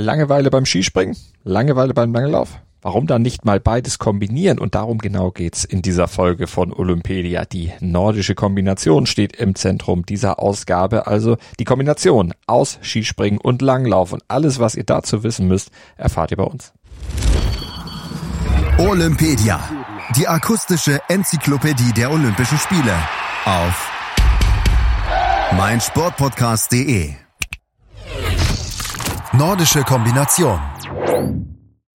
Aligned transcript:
Langeweile 0.00 0.48
beim 0.50 0.64
Skispringen? 0.64 1.16
Langeweile 1.42 1.92
beim 1.92 2.14
Langlauf? 2.14 2.60
Warum 2.82 3.08
dann 3.08 3.20
nicht 3.20 3.44
mal 3.44 3.58
beides 3.58 3.98
kombinieren? 3.98 4.60
Und 4.60 4.76
darum 4.76 4.98
genau 4.98 5.32
geht's 5.32 5.64
in 5.64 5.82
dieser 5.82 6.06
Folge 6.06 6.46
von 6.46 6.72
Olympedia. 6.72 7.44
Die 7.44 7.72
nordische 7.80 8.36
Kombination 8.36 9.06
steht 9.06 9.34
im 9.34 9.56
Zentrum 9.56 10.06
dieser 10.06 10.38
Ausgabe, 10.38 11.08
also 11.08 11.36
die 11.58 11.64
Kombination 11.64 12.32
aus 12.46 12.78
Skispringen 12.80 13.40
und 13.40 13.60
Langlauf. 13.60 14.12
Und 14.12 14.22
alles, 14.28 14.60
was 14.60 14.76
ihr 14.76 14.84
dazu 14.84 15.24
wissen 15.24 15.48
müsst, 15.48 15.72
erfahrt 15.96 16.30
ihr 16.30 16.36
bei 16.36 16.44
uns. 16.44 16.72
Olympedia, 18.78 19.58
die 20.16 20.28
akustische 20.28 21.00
Enzyklopädie 21.08 21.92
der 21.96 22.12
Olympischen 22.12 22.58
Spiele 22.58 22.94
auf 23.44 23.90
meinsportpodcast.de 25.56 27.14
Nordische 29.38 29.84
Kombination. 29.84 30.58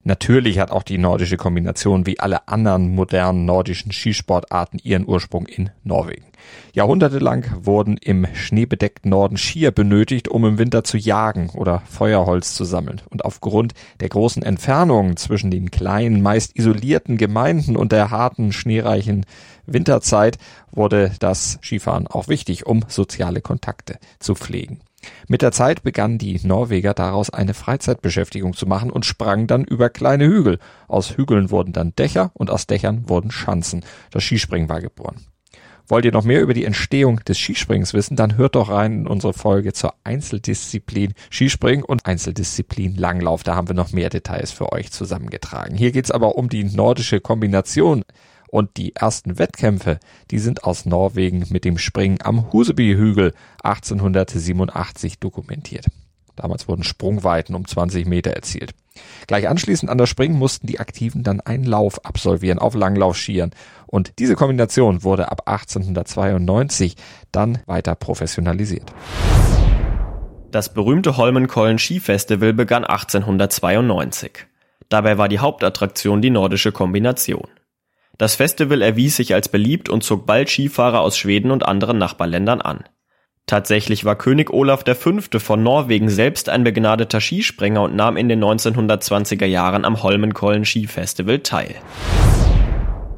Natürlich 0.06 0.60
hat 0.60 0.72
auch 0.72 0.84
die 0.84 0.98
nordische 0.98 1.36
Kombination 1.36 2.06
wie 2.06 2.18
alle 2.18 2.48
anderen 2.48 2.96
modernen 2.96 3.44
nordischen 3.44 3.92
Skisportarten 3.92 4.80
ihren 4.82 5.06
Ursprung 5.06 5.46
in 5.48 5.70
Norwegen. 5.84 6.24
Jahrhundertelang 6.72 7.46
wurden 7.60 7.98
im 7.98 8.26
schneebedeckten 8.34 9.12
Norden 9.12 9.36
Skier 9.36 9.72
benötigt, 9.72 10.30
um 10.30 10.46
im 10.46 10.58
Winter 10.58 10.86
zu 10.86 10.96
jagen 10.96 11.50
oder 11.50 11.82
Feuerholz 11.82 12.56
zu 12.56 12.64
sammeln. 12.64 13.02
Und 13.10 13.26
aufgrund 13.26 13.74
der 14.00 14.08
großen 14.08 14.42
Entfernungen 14.42 15.18
zwischen 15.18 15.52
den 15.52 15.70
kleinen, 15.70 16.22
meist 16.22 16.58
isolierten 16.58 17.18
Gemeinden 17.18 17.76
und 17.76 17.92
der 17.92 18.10
harten, 18.10 18.54
schneereichen 18.54 19.26
Winterzeit 19.66 20.38
wurde 20.72 21.12
das 21.20 21.60
Skifahren 21.62 22.08
auch 22.08 22.30
wichtig, 22.30 22.66
um 22.66 22.86
soziale 22.88 23.42
Kontakte 23.42 24.00
zu 24.20 24.34
pflegen. 24.34 24.80
Mit 25.28 25.42
der 25.42 25.52
Zeit 25.52 25.84
begannen 25.84 26.18
die 26.18 26.40
Norweger 26.44 26.94
daraus 26.94 27.30
eine 27.30 27.54
Freizeitbeschäftigung 27.54 28.54
zu 28.54 28.66
machen 28.66 28.92
und 28.92 29.06
sprangen 29.06 29.48
dann 29.48 29.64
über 29.64 29.90
kleine 29.90 30.26
Hügel. 30.26 30.60
Aus 30.88 31.18
Hügeln 31.18 31.52
wurden 31.52 31.74
dann 31.74 31.96
Dächer 31.96 32.32
und 32.34 32.50
aus 32.50 32.68
Dächern 32.68 33.10
wurden 33.10 33.32
Schanzen. 33.32 33.84
Das 34.12 34.24
Skispringen 34.24 34.70
war 34.70 34.82
geboren. 34.82 35.26
Wollt 35.88 36.06
ihr 36.06 36.14
noch 36.14 36.24
mehr 36.24 36.42
über 36.42 36.54
die 36.54 36.64
Entstehung 36.64 37.20
des 37.26 37.38
Skisprings 37.38 37.94
wissen, 37.94 38.16
dann 38.16 38.38
hört 38.38 38.56
doch 38.56 38.70
rein 38.70 39.00
in 39.00 39.08
unsere 39.08 39.34
Folge 39.34 39.74
zur 39.74 39.94
Einzeldisziplin 40.06 41.14
Skispringen 41.30 41.84
und 41.84 42.06
Einzeldisziplin 42.06 42.96
Langlauf. 42.96 43.44
Da 43.44 43.56
haben 43.56 43.68
wir 43.68 43.76
noch 43.76 43.92
mehr 43.92 44.10
Details 44.10 44.52
für 44.52 44.72
euch 44.72 44.92
zusammengetragen. 44.92 45.76
Hier 45.76 45.92
geht's 45.92 46.12
aber 46.12 46.36
um 46.36 46.48
die 46.48 46.64
nordische 46.64 47.20
Kombination. 47.20 48.04
Und 48.54 48.78
die 48.78 48.96
ersten 48.96 49.40
Wettkämpfe, 49.40 49.98
die 50.30 50.38
sind 50.38 50.64
aus 50.64 50.86
Norwegen 50.86 51.44
mit 51.50 51.66
dem 51.66 51.80
Springen 51.80 52.20
am 52.22 52.54
Huseby-Hügel 52.54 53.34
1887 53.64 55.18
dokumentiert. 55.18 55.88
Damals 56.36 56.68
wurden 56.68 56.84
Sprungweiten 56.84 57.56
um 57.56 57.68
20 57.68 58.06
Meter 58.06 58.30
erzielt. 58.30 58.76
Gleich 59.26 59.50
anschließend 59.50 59.90
an 59.90 59.98
das 59.98 60.08
Springen 60.08 60.38
mussten 60.38 60.68
die 60.68 60.80
Aktiven 60.80 61.24
dann 61.24 61.42
einen 61.42 61.64
Lauf 61.64 62.06
absolvieren 62.06 62.60
auf 62.60 62.76
Langlaufskiern. 62.76 63.50
Und 63.88 64.20
diese 64.20 64.36
Kombination 64.36 65.02
wurde 65.02 65.32
ab 65.32 65.48
1892 65.48 66.96
dann 67.32 67.58
weiter 67.66 67.96
professionalisiert. 67.96 68.94
Das 70.52 70.76
berühmte 70.76 71.18
Holmenkollen 71.18 71.80
Skifestival 71.80 72.54
begann 72.54 72.84
1892. 72.86 74.46
Dabei 74.90 75.18
war 75.18 75.28
die 75.28 75.40
Hauptattraktion 75.40 76.22
die 76.22 76.30
nordische 76.30 76.72
Kombination. 76.72 77.48
Das 78.20 78.36
Festival 78.36 78.84
erwies 78.84 79.16
sich 79.16 79.34
als 79.34 79.50
beliebt 79.50 79.90
und 79.90 80.04
zog 80.04 80.28
bald 80.28 80.48
Skifahrer 80.48 81.02
aus 81.02 81.18
Schweden 81.18 81.50
und 81.50 81.66
anderen 81.66 81.98
Nachbarländern 81.98 82.62
an. 82.62 82.84
Tatsächlich 83.48 84.06
war 84.06 84.16
König 84.16 84.52
Olaf 84.52 84.84
V. 84.86 85.40
von 85.40 85.64
Norwegen 85.64 86.10
selbst 86.10 86.48
ein 86.48 86.64
begnadeter 86.64 87.20
Skispringer 87.20 87.82
und 87.82 87.96
nahm 87.96 88.16
in 88.16 88.30
den 88.30 88.44
1920er 88.44 89.46
Jahren 89.46 89.84
am 89.84 90.04
Holmenkollen 90.04 90.64
Skifestival 90.64 91.40
teil. 91.40 91.74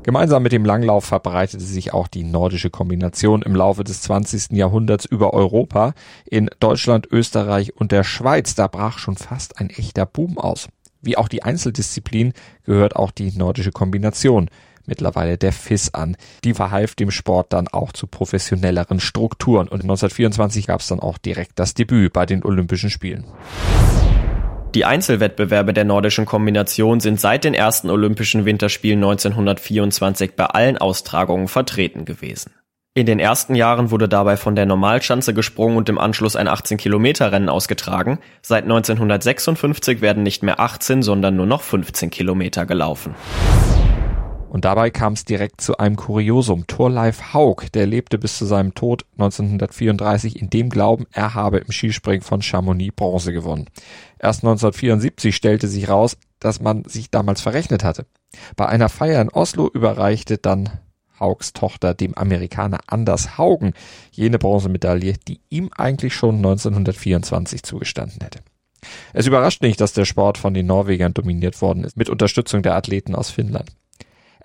Gemeinsam 0.03 0.43
mit 0.43 0.53
dem 0.53 0.63
Langlauf 0.63 1.03
verbreitete 1.03 1.63
sich 1.63 1.93
auch 1.93 2.07
die 2.07 2.23
nordische 2.23 2.69
Kombination 2.69 3.41
im 3.41 3.53
Laufe 3.53 3.83
des 3.83 4.01
20. 4.03 4.51
Jahrhunderts 4.51 5.03
über 5.03 5.33
Europa. 5.33 5.93
In 6.25 6.49
Deutschland, 6.61 7.07
Österreich 7.11 7.75
und 7.75 7.91
der 7.91 8.05
Schweiz, 8.05 8.55
da 8.55 8.67
brach 8.67 8.97
schon 8.97 9.17
fast 9.17 9.59
ein 9.59 9.69
echter 9.69 10.05
Boom 10.05 10.37
aus. 10.37 10.69
Wie 11.01 11.17
auch 11.17 11.27
die 11.27 11.43
Einzeldisziplin 11.43 12.33
gehört 12.63 12.95
auch 12.95 13.11
die 13.11 13.31
nordische 13.31 13.71
Kombination 13.71 14.49
mittlerweile 14.87 15.37
der 15.37 15.51
FIS 15.51 15.93
an. 15.93 16.17
Die 16.43 16.53
verhalf 16.53 16.95
dem 16.95 17.11
Sport 17.11 17.53
dann 17.53 17.67
auch 17.67 17.91
zu 17.91 18.07
professionelleren 18.07 18.99
Strukturen 18.99 19.67
und 19.67 19.81
1924 19.81 20.67
gab 20.67 20.81
es 20.81 20.87
dann 20.87 20.99
auch 20.99 21.17
direkt 21.17 21.59
das 21.59 21.73
Debüt 21.73 22.13
bei 22.13 22.25
den 22.25 22.43
Olympischen 22.43 22.89
Spielen. 22.89 23.25
Die 24.75 24.83
Einzelwettbewerbe 24.83 25.71
der 25.71 25.85
nordischen 25.85 26.25
Kombination 26.25 26.99
sind 26.99 27.19
seit 27.21 27.45
den 27.45 27.53
ersten 27.53 27.89
Olympischen 27.89 28.43
Winterspielen 28.43 28.99
1924 28.99 30.35
bei 30.35 30.47
allen 30.47 30.77
Austragungen 30.77 31.47
vertreten 31.47 32.03
gewesen. 32.03 32.51
In 32.97 33.05
den 33.05 33.19
ersten 33.19 33.55
Jahren 33.55 33.91
wurde 33.91 34.07
dabei 34.07 34.37
von 34.37 34.55
der 34.55 34.65
Normalschanze 34.65 35.33
gesprungen 35.33 35.75
und 35.75 35.87
im 35.87 35.97
Anschluss 35.97 36.37
ein 36.37 36.47
18-Kilometer-Rennen 36.47 37.49
ausgetragen. 37.49 38.19
Seit 38.41 38.63
1956 38.63 39.99
werden 39.99 40.23
nicht 40.23 40.43
mehr 40.43 40.61
18, 40.61 41.03
sondern 41.03 41.35
nur 41.35 41.45
noch 41.45 41.61
15 41.61 42.09
Kilometer 42.09 42.65
gelaufen. 42.65 43.15
Und 44.55 44.63
dabei 44.63 44.89
kam 44.89 45.11
es 45.11 45.25
direkt 45.25 45.59
zu 45.59 45.79
einem 45.79 45.97
Kuriosum. 45.97 46.65
Thorleif 46.65 47.33
Haug, 47.33 47.65
der 47.73 47.85
lebte 47.85 48.17
bis 48.17 48.37
zu 48.37 48.45
seinem 48.45 48.73
Tod 48.73 49.03
1934 49.17 50.41
in 50.41 50.49
dem 50.49 50.69
Glauben, 50.69 51.07
er 51.11 51.33
habe 51.33 51.57
im 51.57 51.73
Skispringen 51.73 52.21
von 52.21 52.41
Chamonix 52.41 52.95
Bronze 52.95 53.33
gewonnen. 53.33 53.65
Erst 54.17 54.45
1974 54.45 55.35
stellte 55.35 55.67
sich 55.67 55.89
raus, 55.89 56.15
dass 56.39 56.61
man 56.61 56.85
sich 56.85 57.11
damals 57.11 57.41
verrechnet 57.41 57.83
hatte. 57.83 58.05
Bei 58.55 58.65
einer 58.67 58.87
Feier 58.87 59.21
in 59.21 59.27
Oslo 59.27 59.67
überreichte 59.67 60.37
dann 60.37 60.69
Haugs 61.19 61.51
Tochter 61.51 61.93
dem 61.93 62.17
Amerikaner 62.17 62.79
Anders 62.87 63.37
Haugen 63.37 63.73
jene 64.11 64.39
Bronzemedaille, 64.39 65.15
die 65.27 65.41
ihm 65.49 65.69
eigentlich 65.75 66.13
schon 66.15 66.37
1924 66.37 67.61
zugestanden 67.61 68.21
hätte. 68.21 68.39
Es 69.11 69.27
überrascht 69.27 69.61
nicht, 69.61 69.81
dass 69.81 69.91
der 69.91 70.05
Sport 70.05 70.37
von 70.37 70.53
den 70.53 70.67
Norwegern 70.67 71.13
dominiert 71.13 71.61
worden 71.61 71.83
ist, 71.83 71.97
mit 71.97 72.07
Unterstützung 72.07 72.63
der 72.63 72.75
Athleten 72.75 73.15
aus 73.15 73.29
Finnland. 73.29 73.69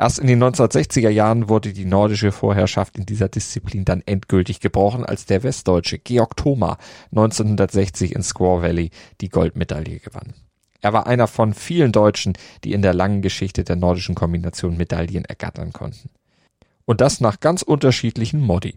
Erst 0.00 0.18
in 0.18 0.28
den 0.28 0.42
1960er 0.42 1.10
Jahren 1.10 1.50
wurde 1.50 1.74
die 1.74 1.84
nordische 1.84 2.32
Vorherrschaft 2.32 2.96
in 2.96 3.04
dieser 3.04 3.28
Disziplin 3.28 3.84
dann 3.84 4.02
endgültig 4.06 4.60
gebrochen, 4.60 5.04
als 5.04 5.26
der 5.26 5.42
Westdeutsche 5.42 5.98
Georg 5.98 6.38
Thoma 6.38 6.78
1960 7.10 8.14
in 8.14 8.22
Squaw 8.22 8.62
Valley 8.62 8.92
die 9.20 9.28
Goldmedaille 9.28 9.98
gewann. 9.98 10.32
Er 10.80 10.94
war 10.94 11.06
einer 11.06 11.26
von 11.26 11.52
vielen 11.52 11.92
Deutschen, 11.92 12.32
die 12.64 12.72
in 12.72 12.80
der 12.80 12.94
langen 12.94 13.20
Geschichte 13.20 13.62
der 13.62 13.76
nordischen 13.76 14.14
Kombination 14.14 14.78
Medaillen 14.78 15.26
ergattern 15.26 15.74
konnten. 15.74 16.08
Und 16.86 17.02
das 17.02 17.20
nach 17.20 17.40
ganz 17.40 17.60
unterschiedlichen 17.60 18.40
Modi. 18.40 18.76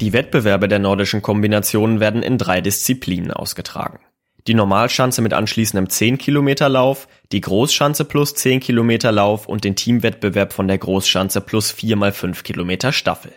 Die 0.00 0.12
Wettbewerbe 0.12 0.68
der 0.68 0.78
nordischen 0.78 1.22
Kombinationen 1.22 1.98
werden 1.98 2.22
in 2.22 2.38
drei 2.38 2.60
Disziplinen 2.60 3.32
ausgetragen 3.32 3.98
die 4.46 4.54
Normalschanze 4.54 5.22
mit 5.22 5.32
anschließendem 5.32 5.86
10-Kilometer-Lauf, 5.86 7.08
die 7.32 7.40
Großschanze 7.40 8.04
plus 8.04 8.34
10-Kilometer-Lauf 8.34 9.46
und 9.46 9.64
den 9.64 9.76
Teamwettbewerb 9.76 10.52
von 10.52 10.68
der 10.68 10.78
Großschanze 10.78 11.40
plus 11.40 11.72
4 11.72 11.96
mal 11.96 12.12
5 12.12 12.42
Kilometer 12.44 12.92
Staffel. 12.92 13.32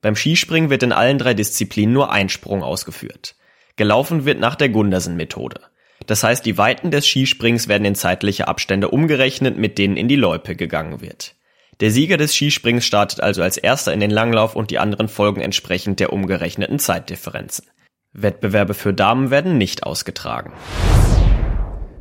Beim 0.00 0.16
Skispringen 0.16 0.70
wird 0.70 0.82
in 0.82 0.92
allen 0.92 1.18
drei 1.18 1.34
Disziplinen 1.34 1.92
nur 1.92 2.10
ein 2.10 2.28
Sprung 2.28 2.62
ausgeführt. 2.62 3.36
Gelaufen 3.76 4.24
wird 4.24 4.40
nach 4.40 4.54
der 4.54 4.70
Gundersen-Methode. 4.70 5.60
Das 6.06 6.24
heißt, 6.24 6.44
die 6.46 6.56
Weiten 6.56 6.90
des 6.90 7.06
Skisprings 7.06 7.68
werden 7.68 7.84
in 7.84 7.94
zeitliche 7.94 8.48
Abstände 8.48 8.88
umgerechnet, 8.88 9.58
mit 9.58 9.78
denen 9.78 9.96
in 9.96 10.08
die 10.08 10.16
Loipe 10.16 10.56
gegangen 10.56 11.00
wird. 11.02 11.34
Der 11.80 11.90
Sieger 11.90 12.16
des 12.16 12.34
Skisprings 12.34 12.84
startet 12.84 13.20
also 13.20 13.42
als 13.42 13.56
erster 13.56 13.92
in 13.92 14.00
den 14.00 14.10
Langlauf 14.10 14.56
und 14.56 14.70
die 14.70 14.78
anderen 14.78 15.08
folgen 15.08 15.40
entsprechend 15.40 16.00
der 16.00 16.12
umgerechneten 16.12 16.78
Zeitdifferenzen. 16.78 17.66
Wettbewerbe 18.12 18.74
für 18.74 18.92
Damen 18.92 19.30
werden 19.30 19.56
nicht 19.56 19.84
ausgetragen. 19.84 20.52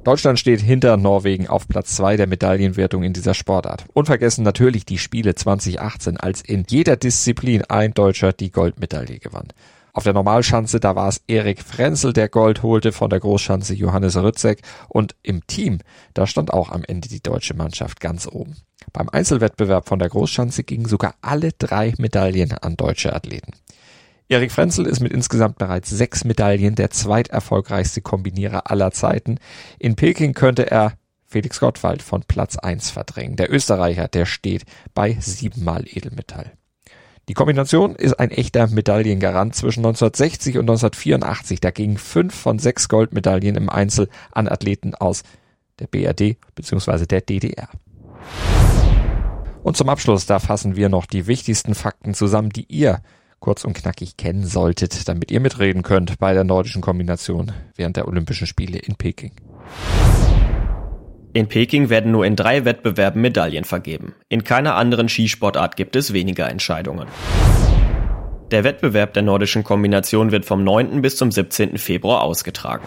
Deutschland 0.03 0.39
steht 0.39 0.59
hinter 0.59 0.97
Norwegen 0.97 1.47
auf 1.47 1.67
Platz 1.67 1.95
zwei 1.95 2.17
der 2.17 2.25
Medaillenwertung 2.25 3.03
in 3.03 3.13
dieser 3.13 3.35
Sportart. 3.35 3.85
Unvergessen 3.93 4.43
natürlich 4.43 4.85
die 4.85 4.97
Spiele 4.97 5.35
2018, 5.35 6.17
als 6.17 6.41
in 6.41 6.65
jeder 6.67 6.95
Disziplin 6.95 7.63
ein 7.65 7.93
Deutscher 7.93 8.33
die 8.33 8.49
Goldmedaille 8.49 9.19
gewann. 9.19 9.49
Auf 9.93 10.03
der 10.03 10.13
Normalschanze, 10.13 10.79
da 10.79 10.95
war 10.95 11.09
es 11.09 11.21
Erik 11.27 11.61
Frenzel, 11.61 12.13
der 12.13 12.29
Gold 12.29 12.63
holte, 12.63 12.91
von 12.91 13.09
der 13.09 13.19
Großschanze 13.19 13.75
Johannes 13.75 14.15
Rützek 14.15 14.61
und 14.87 15.15
im 15.21 15.45
Team, 15.45 15.79
da 16.13 16.25
stand 16.25 16.51
auch 16.51 16.71
am 16.71 16.83
Ende 16.87 17.09
die 17.09 17.21
deutsche 17.21 17.53
Mannschaft 17.53 17.99
ganz 17.99 18.27
oben. 18.27 18.55
Beim 18.93 19.09
Einzelwettbewerb 19.09 19.87
von 19.87 19.99
der 19.99 20.09
Großschanze 20.09 20.63
gingen 20.63 20.85
sogar 20.85 21.15
alle 21.21 21.51
drei 21.51 21.93
Medaillen 21.97 22.53
an 22.53 22.77
deutsche 22.77 23.13
Athleten. 23.13 23.51
Erik 24.31 24.51
Frenzel 24.51 24.85
ist 24.85 24.99
mit 24.99 25.11
insgesamt 25.11 25.57
bereits 25.57 25.89
sechs 25.89 26.23
Medaillen 26.23 26.75
der 26.75 26.91
zweiterfolgreichste 26.91 28.01
Kombinierer 28.01 28.69
aller 28.69 28.91
Zeiten. 28.91 29.39
In 29.79 29.95
Peking 29.95 30.35
könnte 30.35 30.69
er 30.69 30.93
Felix 31.25 31.59
Gottwald 31.59 32.03
von 32.03 32.21
Platz 32.21 32.55
eins 32.55 32.91
verdrängen. 32.91 33.37
Der 33.37 33.51
Österreicher, 33.51 34.07
der 34.07 34.27
steht 34.27 34.65
bei 34.93 35.17
siebenmal 35.19 35.83
Edelmetall. 35.87 36.51
Die 37.27 37.33
Kombination 37.33 37.95
ist 37.95 38.19
ein 38.19 38.29
echter 38.29 38.67
Medaillengarant 38.67 39.55
zwischen 39.55 39.79
1960 39.79 40.59
und 40.59 40.69
1984. 40.69 41.59
Da 41.59 41.71
gingen 41.71 41.97
fünf 41.97 42.35
von 42.35 42.59
sechs 42.59 42.87
Goldmedaillen 42.87 43.55
im 43.55 43.69
Einzel 43.69 44.09
an 44.31 44.47
Athleten 44.47 44.93
aus 44.93 45.23
der 45.79 45.87
BRD 45.87 46.37
bzw. 46.53 47.07
der 47.07 47.21
DDR. 47.21 47.69
Und 49.63 49.75
zum 49.75 49.89
Abschluss, 49.89 50.27
da 50.27 50.37
fassen 50.37 50.75
wir 50.75 50.89
noch 50.89 51.07
die 51.07 51.25
wichtigsten 51.25 51.73
Fakten 51.73 52.13
zusammen, 52.13 52.51
die 52.51 52.65
ihr 52.69 53.01
kurz 53.39 53.63
und 53.63 53.73
knackig 53.73 54.17
kennen 54.17 54.45
solltet, 54.45 55.07
damit 55.07 55.31
ihr 55.31 55.39
mitreden 55.39 55.83
könnt 55.83 56.19
bei 56.19 56.33
der 56.33 56.43
nordischen 56.43 56.81
Kombination 56.81 57.51
während 57.75 57.97
der 57.97 58.07
Olympischen 58.07 58.47
Spiele 58.47 58.79
in 58.79 58.95
Peking. 58.95 59.31
In 61.33 61.47
Peking 61.47 61.89
werden 61.89 62.11
nur 62.11 62.25
in 62.25 62.35
drei 62.35 62.65
Wettbewerben 62.65 63.21
Medaillen 63.21 63.63
vergeben. 63.63 64.15
In 64.29 64.43
keiner 64.43 64.75
anderen 64.75 65.09
Skisportart 65.09 65.75
gibt 65.75 65.95
es 65.95 66.11
weniger 66.11 66.49
Entscheidungen. 66.49 67.07
Der 68.51 68.63
Wettbewerb 68.63 69.13
der 69.13 69.21
nordischen 69.21 69.63
Kombination 69.63 70.31
wird 70.31 70.43
vom 70.43 70.63
9. 70.63 71.03
bis 71.03 71.17
zum 71.17 71.31
17. 71.31 71.77
Februar 71.77 72.23
ausgetragen. 72.23 72.83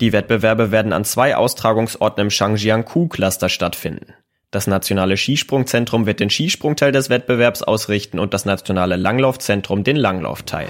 Die 0.00 0.12
Wettbewerbe 0.12 0.72
werden 0.72 0.92
an 0.92 1.04
zwei 1.04 1.36
Austragungsorten 1.36 2.22
im 2.22 2.30
Shangjiang-Ku-Cluster 2.30 3.48
stattfinden. 3.48 4.12
Das 4.54 4.68
nationale 4.68 5.16
Skisprungzentrum 5.16 6.06
wird 6.06 6.20
den 6.20 6.30
Skisprungteil 6.30 6.92
des 6.92 7.10
Wettbewerbs 7.10 7.64
ausrichten 7.64 8.20
und 8.20 8.32
das 8.32 8.44
nationale 8.44 8.94
Langlaufzentrum 8.94 9.82
den 9.82 9.96
Langlaufteil. 9.96 10.68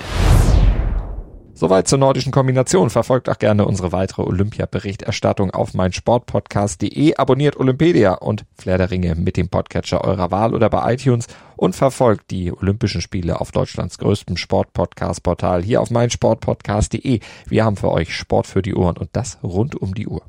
Soweit 1.52 1.86
zur 1.86 1.98
nordischen 1.98 2.32
Kombination. 2.32 2.88
Verfolgt 2.88 3.28
auch 3.28 3.38
gerne 3.38 3.66
unsere 3.66 3.92
weitere 3.92 4.22
Olympia-Berichterstattung 4.22 5.50
auf 5.50 5.74
meinsportpodcast.de. 5.74 7.16
Abonniert 7.16 7.58
Olympedia 7.58 8.14
und 8.14 8.46
Flair 8.54 8.78
der 8.78 8.90
Ringe 8.90 9.16
mit 9.16 9.36
dem 9.36 9.50
Podcatcher 9.50 10.02
eurer 10.02 10.30
Wahl 10.30 10.54
oder 10.54 10.70
bei 10.70 10.94
iTunes 10.94 11.26
und 11.54 11.76
verfolgt 11.76 12.30
die 12.30 12.52
Olympischen 12.52 13.02
Spiele 13.02 13.38
auf 13.38 13.52
Deutschlands 13.52 13.98
größtem 13.98 14.38
Sportpodcast-Portal 14.38 15.62
hier 15.62 15.82
auf 15.82 15.90
meinsportpodcast.de. 15.90 17.20
Wir 17.48 17.64
haben 17.66 17.76
für 17.76 17.92
euch 17.92 18.14
Sport 18.14 18.46
für 18.46 18.62
die 18.62 18.74
Ohren 18.74 18.96
und 18.96 19.10
das 19.12 19.36
rund 19.42 19.76
um 19.76 19.92
die 19.92 20.06
Uhr. 20.06 20.22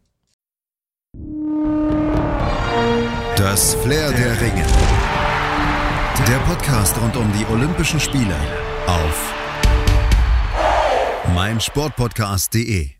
Das 3.37 3.75
Flair 3.75 4.11
der 4.13 4.39
Ringe. 4.39 4.65
Der 6.25 6.37
Podcast 6.47 6.95
rund 7.01 7.17
um 7.17 7.29
die 7.33 7.45
Olympischen 7.51 7.99
Spiele 7.99 8.35
auf 8.87 9.33
meinsportpodcast.de 11.33 12.91